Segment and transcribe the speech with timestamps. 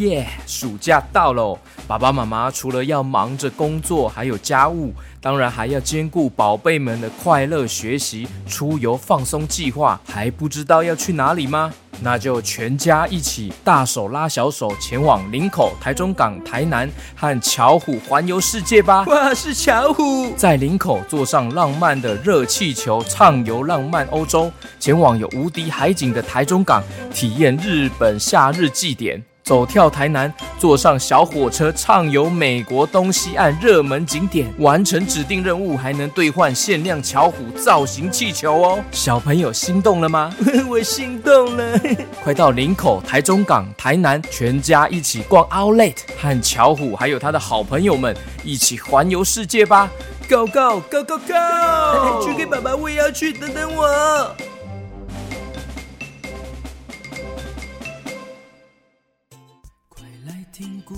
[0.00, 0.26] 耶！
[0.46, 10.00] 暑假到喽，爸爸妈妈除了要忙着工作，还有家务，当然还要兼顾宝贝们的快乐学习、出游放松计划。
[10.06, 11.72] 还不知道要去哪里吗？
[12.02, 19.04] 那就全家一起大手拉小手前往林口、台中港、台南和巧虎环游世界吧！
[19.06, 20.32] 哇，是巧虎！
[20.34, 26.82] 在林口坐上浪漫的热气球，畅游浪漫欧洲；前往有无敌海景的台中港，
[27.12, 29.22] 体验日本夏日祭典。
[29.42, 38.78] 走跳台南，坐上小火车畅游美国东西岸热门景点，完成指定任务还能兑换限量巧虎造型气球哦！
[38.92, 40.32] 小朋友心动了吗？
[40.68, 41.80] 我心动了！
[42.22, 49.90] 快到林口、台中港、台南，全家一起逛 Outlet，和巧虎还有他的好朋友们一起环游世界吧
[50.28, 52.24] ！Go go go go go！
[52.24, 54.36] 去给爸爸，我也要去，等等我。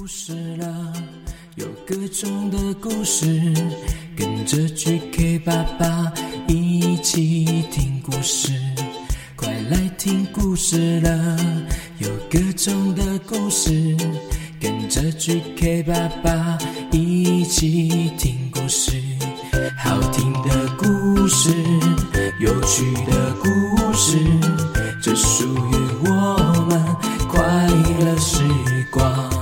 [0.02, 0.92] 故事了，
[1.54, 3.24] 有各种的故事，
[4.16, 6.12] 跟着 GK 爸爸
[6.48, 8.50] 一起听故事。
[9.36, 11.38] 快来听故事了，
[11.98, 13.96] 有各种的故事，
[14.60, 16.58] 跟着 GK 爸爸
[16.90, 19.00] 一起听故事。
[19.78, 21.54] 好听的故事，
[22.40, 24.18] 有趣的故事，
[25.00, 26.84] 这属于我们
[27.28, 27.68] 快
[28.00, 28.42] 乐时
[28.90, 29.41] 光。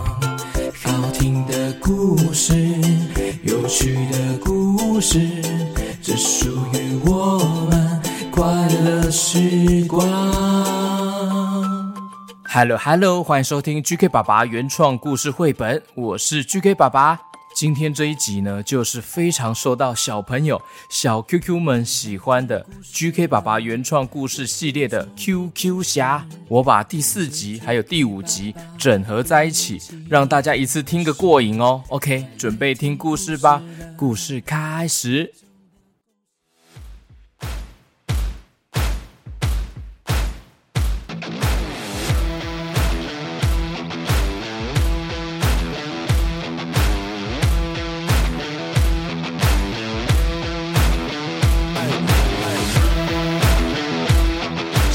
[2.30, 2.54] 故事，
[3.42, 5.18] 有趣的故事，
[6.00, 8.00] 只属于我们
[8.30, 10.08] 快乐时光。
[12.44, 17.29] Hello Hello，欢迎收听 GK 爸爸原创故事绘本，我是 GK 爸爸。
[17.60, 20.58] 今天这一集呢，就是非常受到小朋友、
[20.88, 26.26] 小 QQ 们喜欢的 GK 爸爸原创故事系列的 QQ 侠。
[26.48, 31.82] 我把第四集还有第五集整合在一起，让大家一次听个过瘾哦。
[31.88, 33.62] OK，准备听故事吧，
[33.94, 35.30] 故事开始。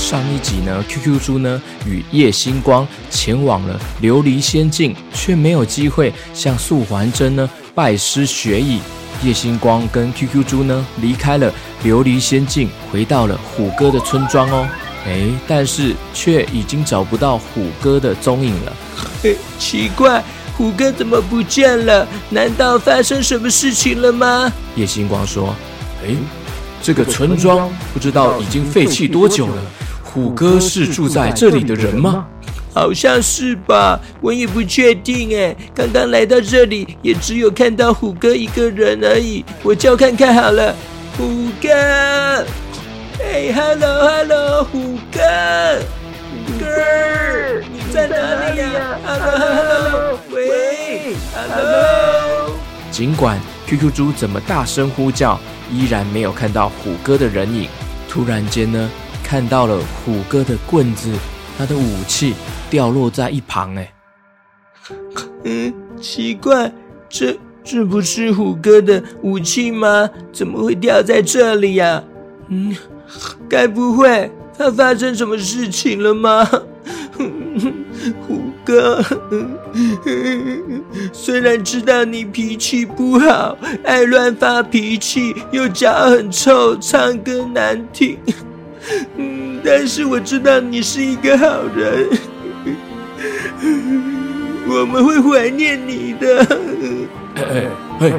[0.07, 8.79] 上一集呢，QQ 猪呢与叶星光前往了琉璃仙境，却没有机会向素还真呢拜师学艺。
[9.23, 11.51] 叶星光跟 QQ 猪呢离开了
[11.83, 14.69] 琉璃仙境，回到了虎哥的村庄哦。
[15.07, 18.73] 哎，但是却已经找不到虎哥的踪影了。
[19.23, 20.23] 哎，奇怪，
[20.55, 22.07] 虎哥怎么不见了？
[22.29, 24.53] 难道发生什么事情了吗？
[24.75, 25.55] 叶星光说
[26.05, 26.13] ：“哎，
[26.83, 29.59] 这个村庄不知道已经废弃多久了。”
[30.16, 32.26] 虎哥是住在这里的人吗？
[32.74, 35.53] 好像是吧，我也不确定哎。
[35.76, 39.44] 刚刚来到这里，也只有看到虎哥一个人而已。
[39.62, 40.74] 我叫看看好了，
[41.18, 41.70] 虎哥。
[43.20, 45.20] 哎，Hello，Hello，虎哥，
[46.32, 46.66] 虎哥，
[47.74, 48.16] 你在哪
[48.53, 52.53] 里呀？Hello，Hello，喂，Hello。
[52.90, 53.38] 尽管
[53.68, 55.38] QQ 猪怎么大声呼叫，
[55.70, 57.68] 依然没有看到虎哥的人影。
[58.08, 58.90] 突然间呢？
[59.25, 61.12] 看到了虎哥的棍子，
[61.58, 62.36] 他的武器
[62.69, 63.75] 掉落在一旁。
[63.75, 63.94] 哎，
[65.44, 66.72] 嗯，奇怪，
[67.09, 70.08] 这这不是虎哥的武器吗？
[70.31, 72.03] 怎么会掉在这里呀？
[72.50, 72.75] 嗯，
[73.50, 76.47] 该不会他发生什么事情了吗？
[78.28, 79.03] 虎哥，
[81.12, 88.19] 虽然知道你脾气不好，爱乱发脾气，又脚很臭，唱歌难听。
[89.66, 92.08] 嗯，但是我知道你是一个好人，
[94.70, 96.46] 我们会怀念你的。
[97.36, 97.64] 哎哎
[98.00, 98.14] 嘿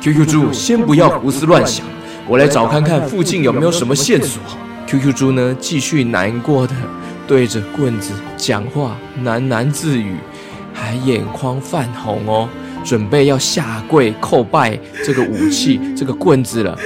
[0.00, 1.84] ，QQ 猪，先不要胡思乱想，
[2.28, 4.40] 我来找看看附近有没有什么线索。
[4.86, 6.74] QQ 猪呢，继续难过的
[7.26, 10.16] 对着棍子讲话，喃喃自语，
[10.72, 12.48] 还眼眶泛红哦，
[12.84, 16.78] 准备要下跪叩拜这个武器，这个棍子了。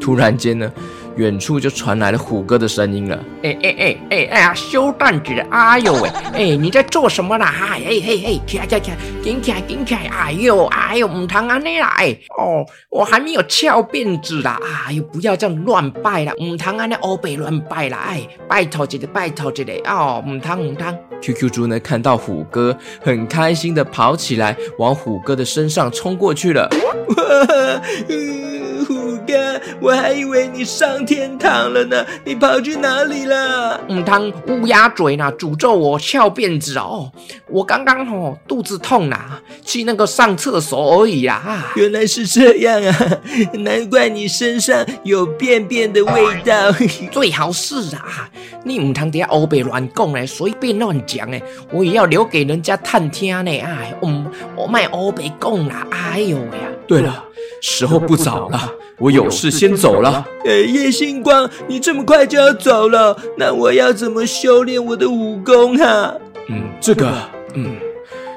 [0.00, 0.70] 突然间呢。
[1.16, 3.16] 远处就传来了虎哥的声音了。
[3.42, 5.32] 哎哎哎哎哎呀，修蛋子！
[5.50, 6.08] 哎呦喂！
[6.32, 7.54] 哎，你在做什么啦？
[7.70, 10.06] 哎哎哎哎，起来起来起来，紧起来顶起来！
[10.08, 11.88] 哎呦哎呦，唔通安尼啦！
[11.98, 14.58] 哎哦，我还没有翘辫子啦！
[14.86, 16.32] 哎呦，不要这样乱拜啦！
[16.42, 17.98] 唔通安尼欧北乱拜啦！
[18.08, 20.98] 哎，拜托一个拜托一个哦，唔通唔通。
[21.20, 26.68] QQ 猪呢，看到虎哥很开心的跑起来，往虎哥的身上冲过去了。
[29.22, 29.60] 虎哥。
[29.80, 33.80] 我还以为你上天堂了呢，你跑去哪里了？
[33.88, 37.10] 嗯，汤乌鸦嘴呢，诅咒我翘辫子哦。
[37.48, 41.72] 我刚刚哦肚子痛啦，去那个上厕所而已啦。
[41.76, 43.20] 原来是这样啊，
[43.54, 46.12] 难怪你身上有便便的味
[46.44, 46.72] 道。
[47.10, 48.28] 最好是啊，
[48.64, 53.50] 你唔通底下欧北乱讲嘞，随便乱讲哎，我也要留给人家探听呢。
[53.60, 54.26] 哎，嗯，
[54.56, 56.70] 我卖欧北讲啦，哎呦呀。
[56.86, 57.24] 对了，
[57.62, 58.70] 时候不早了，
[59.02, 60.24] 我有事先走了。
[60.44, 66.14] 哎，叶星光，你这么快就要走了，那我要怎么修炼我的武功啊？
[66.48, 67.12] 嗯，这个，
[67.54, 67.74] 嗯，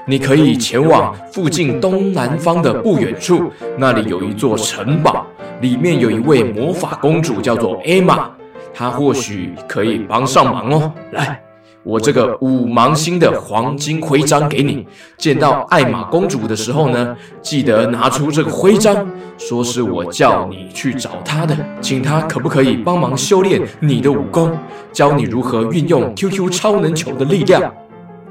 [0.07, 5.27] 你可以前往附近东南方的不远处，那里有一座城堡，
[5.61, 8.31] 里面有一位魔法公主，叫做艾玛，
[8.73, 10.91] 她或许可以帮上忙哦。
[11.11, 11.44] 来。
[11.85, 14.83] 我这个五芒星的黄金徽章给你，
[15.19, 24.57] 见到艾玛公主的时候呢，记得拿出这个徽章，说是我叫你去找她的，请她可不可以帮忙修炼你的武功，
[24.91, 27.71] 教你如何运用 QQ 超能球的力量。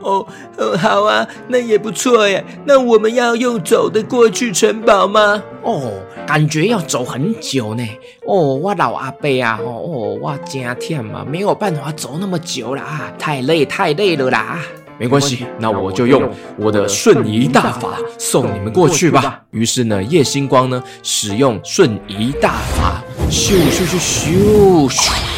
[0.05, 0.27] 哦，
[0.59, 2.45] 哦，好啊，那也不错耶。
[2.65, 5.43] 那我们要用走的过去城堡吗？
[5.62, 5.91] 哦，
[6.27, 7.83] 感觉要走很久呢。
[8.27, 14.61] 哦，我老阿伯啊，哦，我真忝啊，没有办法走那么久啦，太累太累了啦。
[14.97, 19.43] 没关系，那我就用我的瞬移大法送你们过去吧。
[19.51, 25.34] 于是呢，叶星光呢，使用瞬移大法，咻咻咻咻咻。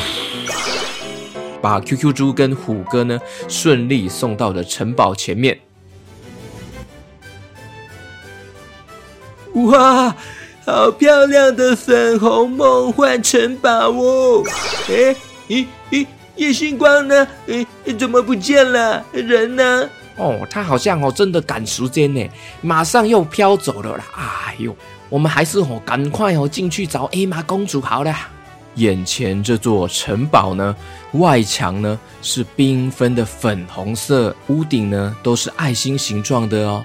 [1.60, 3.18] 把 QQ 猪跟虎哥呢
[3.48, 5.58] 顺利送到了城堡前面。
[9.54, 10.14] 哇，
[10.66, 14.44] 好漂亮的粉红梦幻城堡哦！
[14.88, 15.16] 哎，
[15.48, 16.06] 咦咦，
[16.36, 17.26] 叶星光呢？
[17.48, 17.66] 哎，
[17.98, 19.02] 怎么不见了？
[19.12, 19.88] 人呢？
[20.16, 22.28] 哦，他好像哦真的赶时间呢，
[22.60, 24.04] 马上又飘走了啦！
[24.16, 24.76] 哎呦，
[25.08, 28.14] 我们还是哦赶快哦进去找艾玛公主好了。
[28.76, 30.75] 眼前这座城堡呢，
[31.12, 36.84] 外墙呢是缤纷的粉红色，屋顶呢都是爱心形状的哦，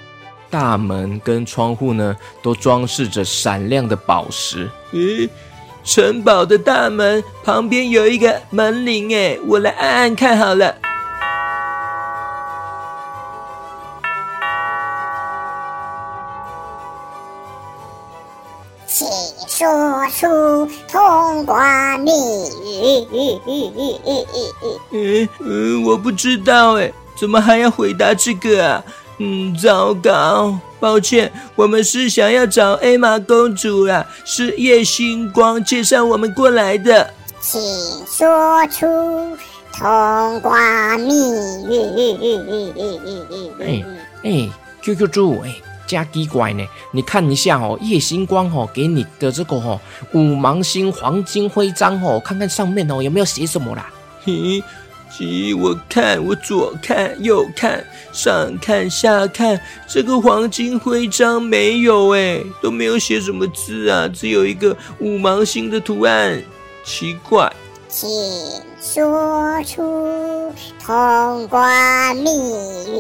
[0.50, 4.70] 大门跟窗户呢都装饰着闪亮的宝石。
[4.94, 5.30] 咦，
[5.84, 10.76] 城堡的大门旁边有一个门铃哎，我来按按看好了。
[20.12, 23.08] 出通关密语。
[24.92, 28.84] 嗯嗯，我不知道哎，怎么还要回答这个啊？
[29.20, 37.14] 嗯，糟糕，抱歉，我们是想要找艾玛公主啊，是叶星光介绍我们过来的。
[37.40, 37.60] 请
[38.06, 38.86] 说出
[39.74, 41.14] 通关密
[41.70, 41.72] 语。
[43.60, 43.84] 哎
[44.24, 44.50] 哎
[44.84, 45.56] ，QQ 猪哎。
[45.92, 49.78] 加奇怪呢，你看一下哦，夜星光哦给你的这个哦
[50.14, 53.92] 五芒星黄金徽章哦，看看上面哦有没有写什么啦？
[54.24, 54.64] 嘿，
[55.20, 66.42] 咦，我看我左看右看上看下看，这个黄金徽章没有哎，都没有写什么字啊，只有一个五芒星的图案，
[66.86, 67.52] 奇怪。
[67.90, 68.08] 请
[68.82, 72.30] 说出通关密
[72.88, 72.92] 语。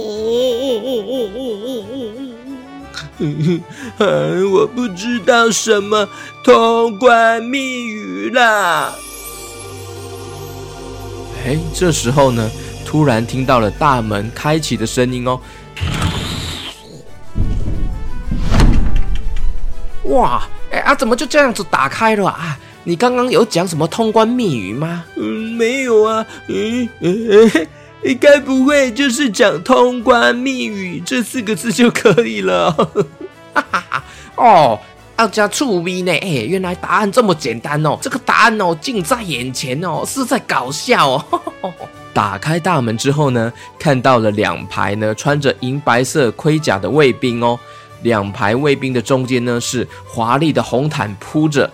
[3.21, 6.07] 嗯，我不知道什么
[6.44, 8.94] 通关密语啦。
[11.45, 12.50] 哎，这时候呢，
[12.85, 15.39] 突然听到了大门开启的声音哦。
[20.06, 22.57] 哇，哎啊，怎么就这样子打开了啊？
[22.83, 25.04] 你刚刚有讲什么通关密语吗？
[25.16, 25.23] 嗯，
[25.56, 26.25] 没有啊。
[26.47, 27.68] 嗯嗯。
[28.04, 32.72] 应该不会就是讲“通关密语”这四个字就可以了。
[33.54, 34.04] 哈哈哈！
[34.36, 34.80] 哦，
[35.18, 36.12] 要加醋味呢？
[36.12, 37.98] 哎，原来答案这么简单哦！
[38.02, 41.74] 这个答案哦，近在眼前哦，是在搞笑哦。
[42.14, 47.60] 打开大门之后呢，看到了两排呢穿着银白色盔甲的卫兵哦。
[48.02, 51.72] 两排卫兵的中间呢是华丽的红毯铺着。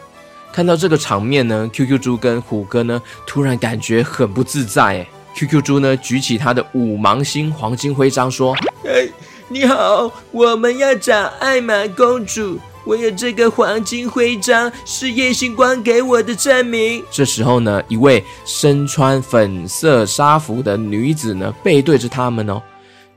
[0.52, 5.08] 看到这个场面呢，QQ 猪跟虎哥呢突然感觉很不自在哎。
[5.36, 8.56] QQ 猪呢，举起他的五芒星黄金徽章，说
[8.86, 9.08] ：“哎，
[9.48, 12.60] 你好，我们要找艾玛公主。
[12.86, 22.62] 我有这个黄金徽章，是夜星光给我的证明。”这时候呢，一位身穿粉色纱服的女子呢，背对着他们哦，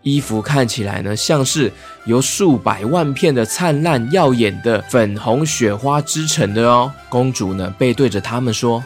[0.03, 1.73] 衣服看起来呢，像是
[2.05, 6.93] 由数百万片的灿烂耀眼的粉红雪花织成的哦。
[7.09, 8.83] 公主呢，背对着他们说。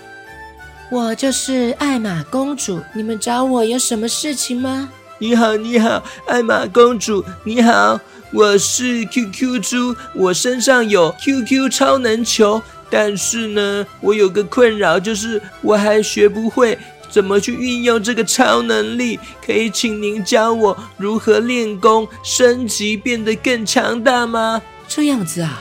[0.94, 4.88] 我就是艾玛公主，你们找我有什么事情吗？
[5.18, 7.98] 你好，你好，艾玛公主，你好，
[8.32, 16.78] 我是 QQ 猪，我身上有 QQ 超能球，但是呢，我有个困扰，就是我还学不会
[17.10, 19.18] 怎么去运用这个超能力。
[19.44, 24.62] 可以请您教我如何练功升级，变得更强大吗？
[24.86, 25.60] 这样子啊，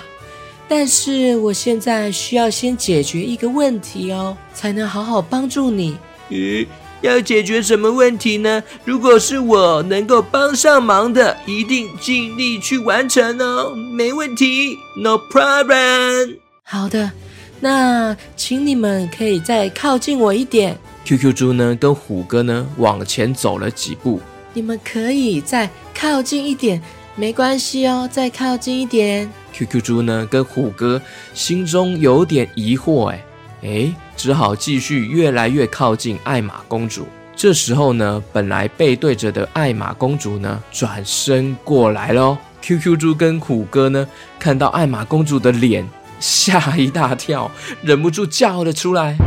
[0.67, 5.97] 但是我现在需要先解决一个问题哦，才能好好帮助你。
[6.29, 6.65] 咦？
[7.01, 8.63] 要解决什么问题呢？
[8.85, 16.37] 如果是我能够帮上忙的，一定尽力去完成哦，没问题，No problem。
[16.63, 17.11] 好的，
[17.59, 20.77] 那请你们可以再靠近我一点。
[21.03, 24.21] QQ 猪呢，跟虎哥呢往前走了几步。
[24.53, 26.81] 你们可以再靠近一点，
[27.17, 29.29] 没关系哦，再靠近一点。
[29.53, 31.01] QQ 猪呢，跟虎哥
[31.33, 33.23] 心中有点疑惑，哎。
[33.65, 37.07] 哎，只好继续越来越靠近艾玛公主。
[37.33, 42.37] 这时候呢，本来背对着的艾玛公主呢，转身过来喽。
[42.61, 44.05] QQ 猪跟虎哥呢，
[44.37, 45.87] 看到艾玛公主的脸，
[46.19, 47.49] 吓一大跳，
[47.81, 49.17] 忍不住叫了出来。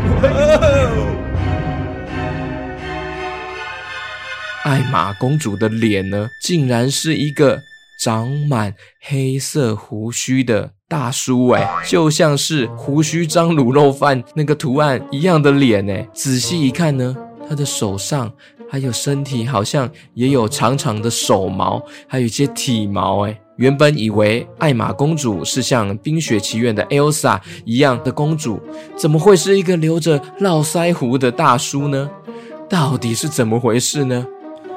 [4.64, 7.62] 艾玛公主的脸呢，竟然是一个
[8.06, 10.70] 长满黑色胡须的。
[10.86, 17.16] 大叔哎，就像是胡须张卤肉饭那个图案一样的脸哎，仔细一看呢，
[17.48, 18.32] 他的手上
[18.70, 23.36] 还有身体好像也有长长的手毛，还有一些体毛哎。
[23.56, 28.60] 原本以为艾玛公主是像《冰雪奇缘》的 Elsa 一样的公主，
[28.96, 32.08] 怎么会是一个留着络腮胡的大叔呢？
[32.70, 34.24] 到底是怎么回事呢？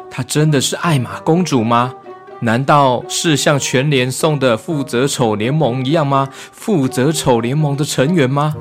[0.09, 1.93] 她真的是艾玛公主吗？
[2.41, 6.29] 难道是像全联送的负责丑联盟一样吗？
[6.53, 8.55] 负责丑联盟的成员吗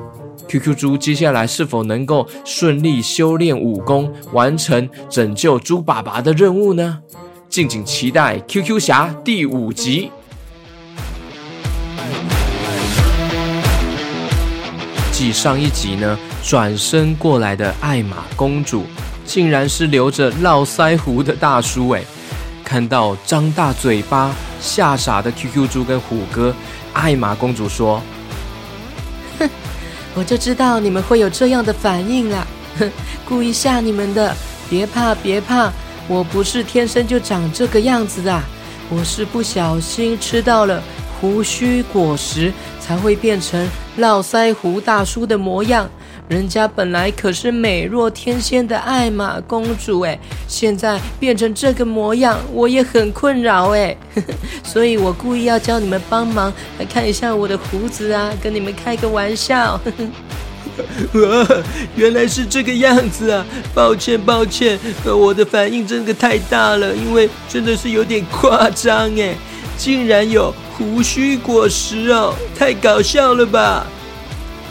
[0.49, 6.99] ？QQ 猪接下来是否能够顺利修炼武功，完成拯救猪爸爸的任务呢？
[7.47, 10.11] 敬请期待 QQ 侠第五集。
[15.13, 18.83] 继上一集呢，转身过来的艾玛公主，
[19.25, 22.03] 竟然是留着络腮胡的大叔诶。
[22.69, 26.53] 看到张大嘴巴吓傻的 QQ 猪跟虎哥，
[26.93, 27.99] 艾玛公主说
[29.39, 29.49] ：“哼，
[30.13, 32.45] 我就知道你们会有这样的反应啦，
[32.77, 32.87] 哼，
[33.27, 34.35] 故意吓你们的。
[34.69, 35.71] 别怕，别怕，
[36.07, 38.39] 我不是天生就长这个样子的，
[38.87, 40.79] 我是不小心吃到了
[41.19, 45.89] 胡须果实，才会变成络腮胡大叔的模样。”
[46.29, 50.17] 人家本来可是美若天仙的艾玛公主哎，
[50.47, 53.97] 现在变成这个模样，我也很困扰哎，
[54.63, 59.81] 所以我故意要叫你们帮忙来看一下我的胡子啊，跟你们开个玩笑。
[61.13, 61.47] 哇，
[61.95, 63.43] 原来是这个样子啊！
[63.73, 69.33] 抱歉抱歉，我的反应真的太大了，因为真的是有点夸张哎，
[69.77, 73.87] 竟然有胡须果实哦，太搞笑了吧？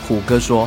[0.07, 0.65] 虎哥说。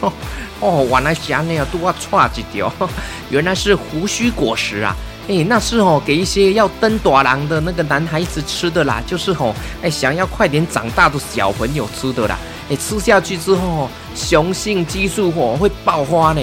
[0.60, 2.72] 哦，原来是那样，都要差一条，
[3.30, 4.94] 原来是胡须果实啊！
[5.28, 12.36] 哎，那是哦，给一些要登大人的那个男孩子吃的啦，就是哦，哎，想要快点长大的小朋友吃的啦。
[12.68, 16.42] 哎，吃下去之后，雄性激素哦会爆发呢。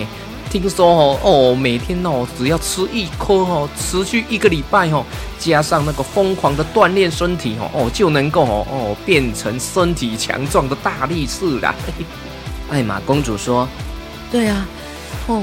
[0.50, 5.04] 听说哦，哦，每天哦只要吃一颗哦，持续一个礼拜哦，
[5.38, 11.76] 加上那个疯狂的锻炼身体哦，哦就能够哦哦变成身体强壮的大力士啦。
[11.86, 12.06] 嘿嘿
[12.70, 13.68] 艾玛公主说
[14.30, 14.68] ：“对啊，
[15.28, 15.42] 哦，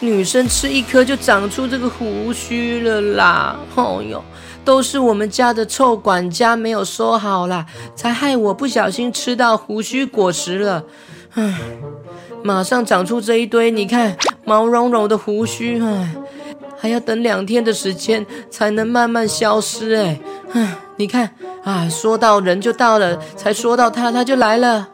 [0.00, 3.56] 女生吃一颗就长出这个胡须了啦！
[3.76, 4.22] 哦哟，
[4.64, 10.82] 都是我们家的臭管家没有收好啦，才害我不小心吃到胡须果实了。
[11.34, 11.54] 唉，
[12.42, 16.16] 马上长出这一堆，你看毛茸茸的胡须，唉，
[16.76, 19.94] 还要等两天的时间才能慢慢消失。
[19.94, 20.20] 哎，
[20.52, 21.30] 唉，你看
[21.62, 24.88] 啊，说到人就到了，才说到他，他就来了。”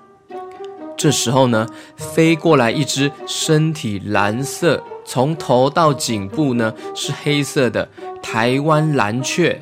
[0.96, 7.88] 这时候呢，飞过来一只身体蓝色，从头到颈部呢是黑色的
[8.22, 9.60] 台湾蓝雀。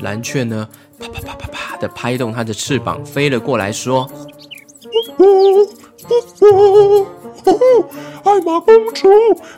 [0.00, 4.08] 蓝雀呢，啪啪啪啪啪的拍动它的翅膀，飞了过来，说
[5.18, 5.62] ：“呜呜
[6.42, 7.06] 呜
[7.44, 7.84] 呜，
[8.24, 9.08] 艾玛公主，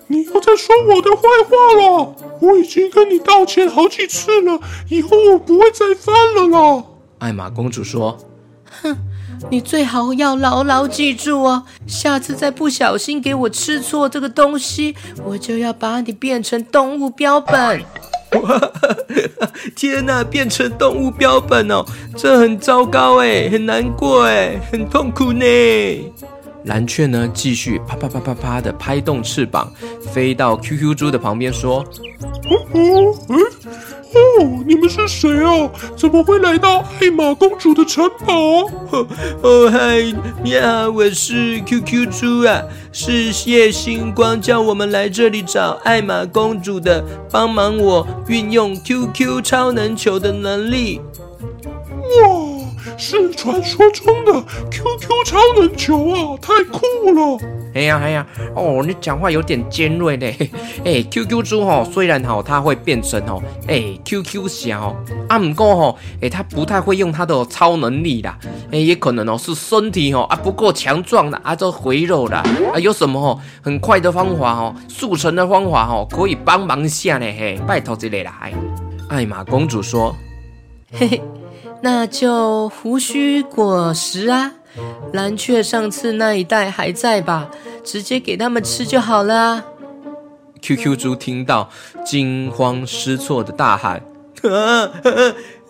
[0.08, 2.14] 你又在说我的坏话了！
[2.40, 6.84] 我已经跟你道歉好几次了，以后我不会再犯了啦。”
[7.20, 8.18] 艾玛公主说
[8.82, 8.96] ：“哼。”
[9.48, 14.94] 你最好要牢牢记住哦，下次再不小心给我吃错这个东西，
[15.24, 17.82] 我就要把你变成动物标本。
[18.42, 18.60] 哇，
[19.74, 21.84] 天哪，变成动物标本哦，
[22.16, 25.44] 这很糟糕哎，很难过哎，很痛苦呢。
[26.64, 29.72] 蓝雀呢，继续啪啪啪啪啪的拍动翅膀，
[30.12, 31.78] 飞到 QQ 猪的旁边说
[32.46, 33.36] ：“哦哦，哎，
[34.12, 35.70] 哦，你们是谁啊？
[35.96, 38.66] 怎么会来到艾玛公主的城堡？
[39.42, 40.02] 哦嗨，
[40.42, 42.62] 你好，我是 QQ 猪啊，
[42.92, 51.00] 是谢星光叫我们来这里找艾玛公主的，帮忙我运用 QQ 超能球的能力。
[52.22, 52.49] 哇！”
[53.00, 54.32] 是传说中的
[54.70, 56.80] QQ 超能球啊，太酷
[57.14, 57.38] 了！
[57.74, 60.36] 哎呀哎呀，哦，你讲话有点尖锐嘞。
[60.84, 64.94] 哎，QQ 猪吼，虽然吼它会变身吼，哎，QQ 侠哦
[65.28, 68.38] 啊，唔过吼，哎，它不太会用它的超能力啦。
[68.70, 72.44] 哎，也可能哦是身体吼啊不够强壮的啊，这肥肉啦。
[72.74, 77.24] 啊，有什么吼很快的方法吼，速成的方法吼，可以帮忙下呢？
[77.24, 78.52] 嘿，拜托这里来。
[79.08, 80.14] 艾玛公主说
[80.92, 81.22] ：“嘿嘿。”
[81.82, 84.52] 那就胡须果实啊，
[85.12, 87.50] 蓝雀上次那一袋还在吧？
[87.82, 89.34] 直接给他们吃就好了。
[89.36, 89.64] 啊
[90.62, 91.70] QQ 猪听到，
[92.04, 94.02] 惊慌失措的大喊
[94.44, 94.90] ：“啊，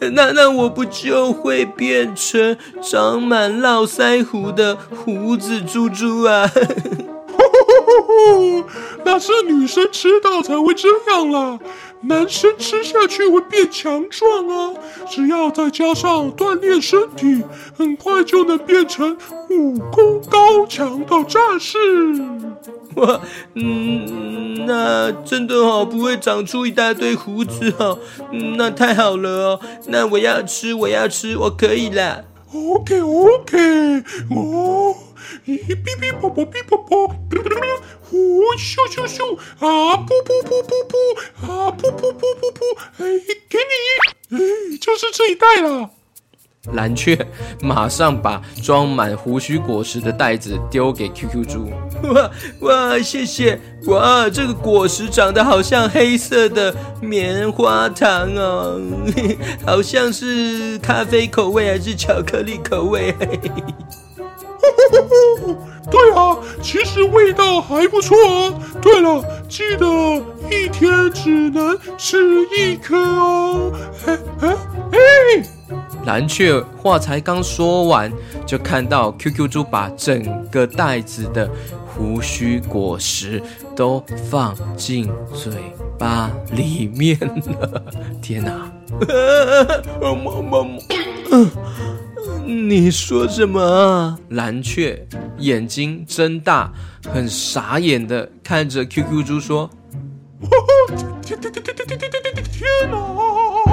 [0.00, 6.50] 那那我不就会变成长满络腮胡的胡子猪猪啊？”
[9.04, 11.58] 那是女生吃到才会这样啦，
[12.02, 14.74] 男生吃下去会变强壮啊！
[15.08, 17.42] 只要再加上锻炼身体，
[17.76, 19.16] 很快就能变成
[19.50, 21.78] 武功高强的战士。
[22.96, 23.20] 哇，
[23.54, 27.98] 嗯，那真的哦，不会长出一大堆胡子哦，
[28.56, 32.22] 那太好了哦，那我要吃，我要吃，我可以啦。
[32.52, 34.96] OK OK，哦。
[35.46, 37.08] 哔哔啵啵哔啵啵，
[38.02, 39.96] 呼咻咻咻啊！
[39.98, 40.92] 噗噗噗噗噗
[41.46, 41.70] 啊！
[41.70, 42.60] 噗噗噗噗噗！
[42.98, 43.02] 哎，
[43.48, 44.38] 给你，哎，
[44.80, 45.90] 就是这一袋了。
[46.72, 47.18] 蓝雀
[47.62, 51.70] 马上把装满胡须果实的袋子丢给 QQ 猪。
[52.12, 53.58] 哇哇，谢谢！
[53.86, 58.78] 哇，这个果实长得好像黑色的棉花糖哦，
[59.66, 63.14] 好像是咖啡口味还是巧克力口味？
[65.90, 68.52] 对啊，其实味道还不错啊。
[68.82, 69.86] 对了，记得
[70.50, 72.18] 一天只能吃
[72.54, 73.72] 一颗哦。
[74.06, 74.48] 哎哎
[74.92, 75.42] 哎！
[76.06, 78.10] 蓝雀话才刚说完，
[78.46, 81.48] 就看到 QQ 猪把整个袋子的
[81.86, 83.42] 胡须果实
[83.76, 85.52] 都放进嘴
[85.98, 87.82] 巴里面了。
[88.22, 88.70] 天哪！
[92.46, 94.18] 你说什么啊？
[94.30, 95.06] 蓝雀
[95.38, 96.72] 眼睛睁大，
[97.12, 99.70] 很傻眼的看着 QQ 猪说
[101.22, 103.69] ：“天天天天天天天天天哪！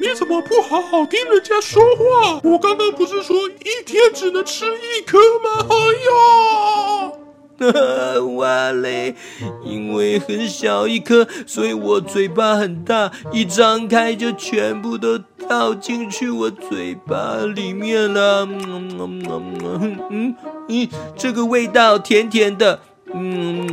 [0.00, 2.40] 你怎么不好好听人家说话？
[2.42, 5.66] 我刚刚不是说一天只能吃一颗吗？
[5.68, 7.12] 哎呀！”
[8.36, 9.14] 哇嘞！
[9.62, 18.46] 因为很小一颗，所以我嘴巴很大，一张开就全部都倒进去我嘴巴里面了。
[18.46, 20.34] 嗯嗯嗯嗯
[20.68, 22.80] 嗯，这个味道甜甜的，
[23.12, 23.66] 嗯，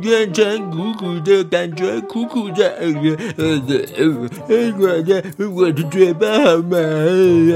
[0.00, 2.68] 变成苦苦的感觉，苦苦的。
[2.80, 2.88] 呃
[3.36, 7.54] 呃呃呃，我的我的嘴巴好麻呀！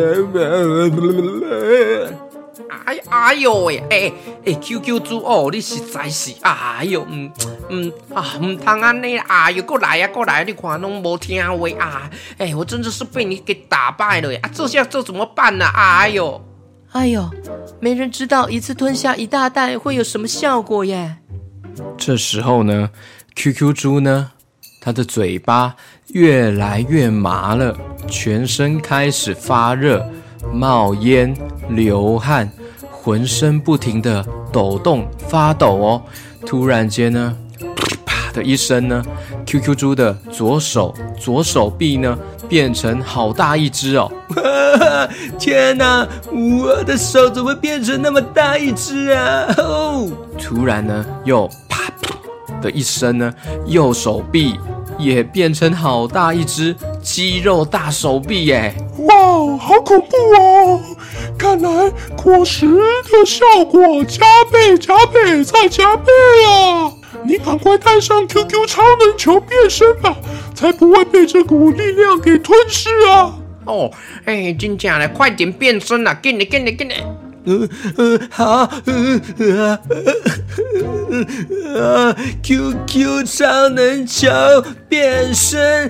[2.84, 4.12] 哎哎呦喂，哎
[4.44, 7.30] 哎，QQ 猪哦，你实在是，哎呦，嗯
[7.68, 15.98] 嗯啊，唔通安尼，哎呦，过来呀、啊，过来，你看拢无听话啊，哎，我真的是被你给打败了呀，啊，这下这怎么办呢、啊？
[16.00, 16.40] 哎呦，
[16.92, 17.28] 哎呦，
[17.80, 21.16] 没人知道一次吞下一大袋会有什么效果耶。
[21.98, 22.90] 这时候呢
[23.34, 24.30] ，QQ 猪呢，
[24.80, 25.76] 它的嘴巴
[26.08, 27.76] 越来越麻了，
[28.08, 30.04] 全身开始发热。
[30.52, 31.36] 冒烟、
[31.70, 32.48] 流汗，
[32.90, 36.02] 浑身不停地抖动、发抖哦。
[36.46, 37.36] 突然间呢，
[38.06, 39.04] 啪的一声呢
[39.44, 42.16] ，QQ 猪的左手、左手臂呢，
[42.48, 44.10] 变成好大一只哦！
[45.38, 49.46] 天哪，我的手怎么变成那么大一只啊？
[49.58, 50.08] 哦！
[50.38, 51.90] 突然呢，又啪
[52.60, 53.32] 的一声呢，
[53.66, 54.58] 右手臂
[54.98, 58.74] 也变成好大一只肌肉大手臂耶！
[58.98, 60.80] 哇，好恐怖哦！
[61.38, 66.12] 看来果实的效果加倍、加倍再加倍
[66.48, 66.92] 啊！
[67.24, 70.16] 你赶快带上 QQ 超能球变身吧，
[70.54, 73.34] 才不会被这股力量给吞噬啊！
[73.64, 73.90] 哦，
[74.24, 76.18] 哎，真假的，快点变身啊！
[76.22, 76.94] 给你，给你，给你！
[77.48, 79.20] 嗯嗯，好，嗯
[79.60, 79.78] 啊
[81.76, 84.28] 啊，QQ 超能球
[84.88, 85.88] 变身，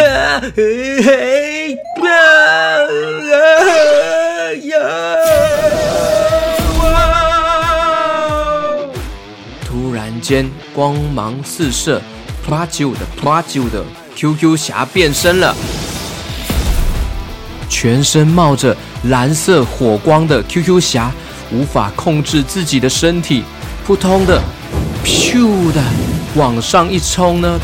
[0.00, 2.08] 啊嘿啊
[3.32, 3.44] 啊
[4.62, 4.76] 呀！
[10.26, 12.02] 间，光芒四射，
[12.44, 13.84] 噗啦啾的噗啦啾的
[14.16, 15.54] ，QQ 侠变身了。
[17.68, 21.12] 全身冒着蓝色火光的 QQ 侠，
[21.52, 23.44] 无法控制自己的身体，
[23.86, 24.42] 扑通的，
[25.04, 25.80] 咻的
[26.34, 27.60] 往上一冲呢，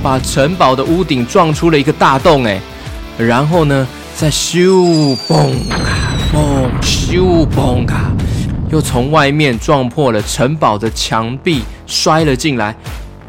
[0.00, 2.60] 把城堡的屋顶撞出了一个大洞哎，
[3.18, 3.84] 然后呢，
[4.16, 5.50] 再咻嘣
[5.82, 8.12] 卡嘣咻嘣卡，
[8.70, 12.74] 又从外面撞破了城堡的墙壁，摔了进来，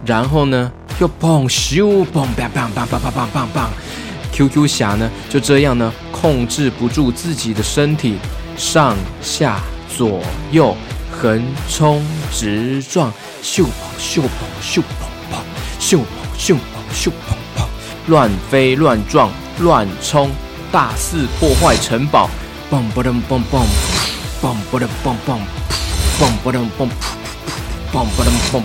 [0.05, 0.71] 然后呢。
[0.99, 3.67] 又砰咻砰砰砰砰砰砰砰砰
[4.31, 8.17] ，QQ 侠呢就这样呢控制不住自己的身体，
[8.55, 9.59] 上下
[9.97, 10.19] 左
[10.51, 10.75] 右
[11.11, 13.65] 横冲直撞，咻砰
[13.99, 14.27] 咻砰
[14.61, 14.83] 咻砰
[15.31, 15.39] 砰，
[15.79, 16.03] 咻砰
[16.37, 17.65] 咻砰咻砰砰，
[18.05, 20.29] 乱飞乱撞乱冲，
[20.71, 22.29] 大肆破坏城堡，
[22.69, 23.63] 嘣嘣噔嘣嘣，
[24.41, 25.37] 嘣嘣噔嘣嘣，
[26.19, 26.89] 嘣嘣噔嘣，
[27.93, 28.63] 嘣嘣噔嘣。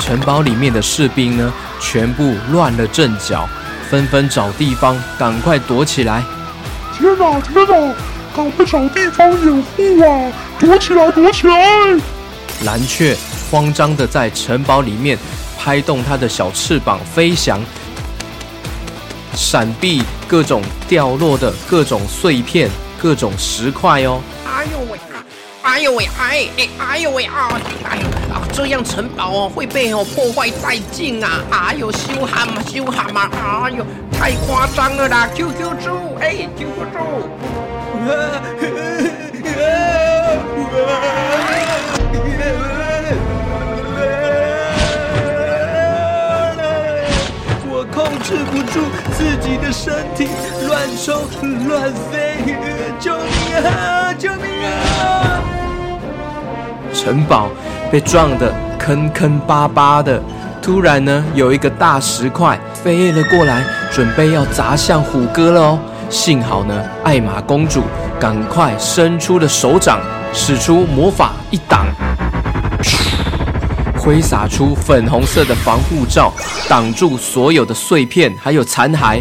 [0.00, 3.46] 城堡里面的士兵呢，全部乱了阵脚，
[3.90, 6.24] 纷纷找地方赶快躲起来。
[6.96, 7.94] 天哪，天哪，
[8.34, 10.32] 赶快找地方掩护啊！
[10.58, 12.00] 躲起来，躲起来！
[12.64, 13.14] 蓝雀
[13.50, 15.18] 慌张地在城堡里面
[15.58, 17.60] 拍动它的小翅膀飞翔，
[19.34, 22.70] 闪避各种掉落的各种碎片、
[23.06, 24.20] 各种石块哦。
[24.52, 24.98] 哎呦喂！
[25.62, 26.08] 哎呦喂！
[26.18, 27.50] 哎哎哎呦喂啊！
[27.88, 28.02] 哎呦
[28.34, 28.42] 啊！
[28.52, 31.40] 这样城堡哦会被哦破坏殆尽啊！
[31.52, 33.30] 哎呦，修哈嘛，修哈嘛！
[33.62, 36.98] 哎呦，太夸张了啦！QQ 猪，哎，QQ 猪！
[38.10, 38.42] 啊。
[40.82, 41.35] 啊
[49.12, 50.28] 自己的身体，
[50.66, 51.22] 乱冲
[51.66, 52.36] 乱飞，
[52.98, 54.12] 救命啊！
[54.18, 55.40] 救命啊！
[56.92, 57.48] 城堡
[57.90, 60.20] 被撞得坑坑巴巴的，
[60.62, 63.62] 突然呢，有一个大石块飞了过来，
[63.92, 65.78] 准备要砸向虎哥了哦。
[66.08, 67.82] 幸好呢，艾玛公主
[68.18, 69.98] 赶快伸出了手掌，
[70.32, 71.86] 使出魔法一挡，
[74.06, 76.32] 挥洒出粉红色的防护罩，
[76.68, 79.20] 挡住所有的碎片还有残骸。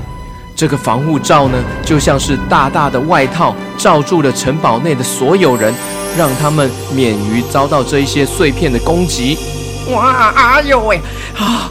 [0.56, 5.74] 这个防护罩呢，就像是大大的外套，罩住了城堡内的所有人。
[6.17, 9.38] 让他们免于遭到这一些碎片的攻击。
[9.91, 10.98] 哇，哎呦喂，
[11.38, 11.69] 啊，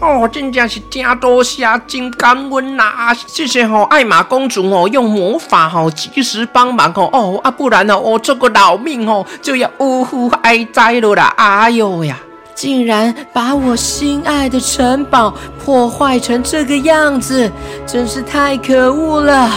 [0.00, 2.82] 哦，真的是真多谢，真感恩呐！
[2.82, 11.32] 啊，谢谢哦，艾玛公主哦，用魔法哦，及时帮忙哦，哦啊，不然呢，我这个老命哦，就要呜呼哀哉了啦！
[11.36, 12.18] 哎呦呀，
[12.58, 15.32] 竟然把我心爱的城堡
[15.64, 17.48] 破坏成这个样子，
[17.86, 19.48] 真是太可恶了！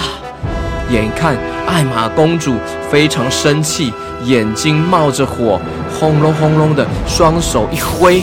[0.91, 1.35] 眼看
[1.65, 2.53] 艾玛公主
[2.91, 3.91] 非常生气。
[4.25, 5.59] 眼睛冒着火，
[5.99, 8.21] 轰隆轰隆的，双手一挥，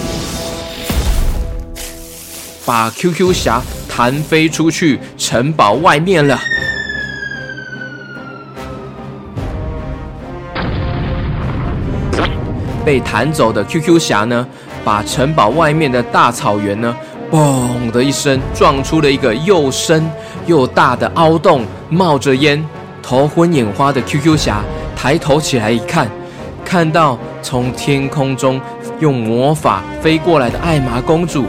[2.65, 6.39] 把 QQ 侠弹飞出去城堡外面了。
[12.85, 14.47] 被弹走的 QQ 侠呢，
[14.89, 16.97] 把城堡外面的大草原呢，
[17.31, 20.11] 嘣的一声撞出了一个又深
[20.47, 22.67] 又大的凹洞，冒着烟，
[23.03, 24.63] 头昏眼花的 QQ 侠。
[24.97, 26.09] 抬头起来一看，
[26.65, 28.59] 看到从天空中
[28.99, 31.45] 用魔法飞过来的艾玛公主，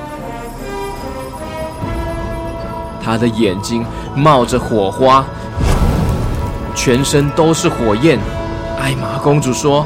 [3.02, 3.86] 她的眼睛
[4.17, 5.23] 冒着火花，
[6.75, 8.19] 全身都是火焰。
[8.78, 9.86] 艾玛公主说：“，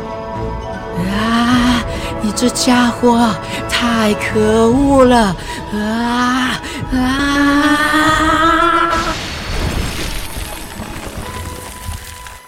[2.36, 3.34] 这家伙
[3.70, 5.36] 太可恶了！
[5.74, 6.60] 啊
[6.92, 6.98] 啊！”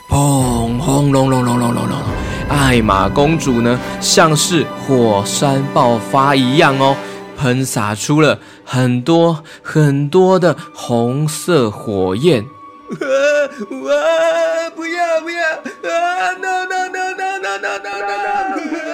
[0.09, 0.79] 砰！
[0.79, 1.97] 轰隆隆隆隆隆隆！
[2.49, 6.95] 艾玛公主呢，像是火山爆发一样哦，
[7.37, 12.43] 喷洒出了很多很多的红色火焰。
[12.89, 12.97] 啊！
[14.75, 15.41] 不要不要！
[15.89, 18.84] 啊！No no no no no no no no！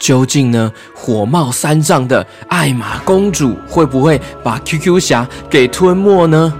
[0.00, 6.52] 究竟呢，火冒三丈的艾玛公主会不会把 QQ 侠给吞没呢？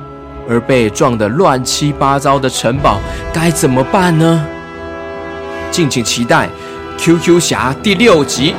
[0.48, 3.00] 而被撞得乱七八糟的城堡
[3.32, 4.46] 该怎么办呢？
[5.70, 6.48] 敬请期待
[6.98, 8.54] 《QQ 侠》第六集。